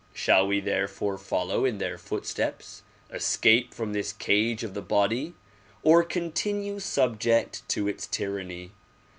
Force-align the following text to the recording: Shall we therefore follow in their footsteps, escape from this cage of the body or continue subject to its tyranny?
Shall 0.15 0.47
we 0.47 0.59
therefore 0.61 1.19
follow 1.19 1.63
in 1.63 1.77
their 1.77 1.95
footsteps, 1.95 2.81
escape 3.11 3.71
from 3.71 3.93
this 3.93 4.11
cage 4.11 4.63
of 4.63 4.73
the 4.73 4.81
body 4.81 5.35
or 5.83 6.01
continue 6.01 6.79
subject 6.79 7.61
to 7.69 7.87
its 7.87 8.07
tyranny? 8.07 8.71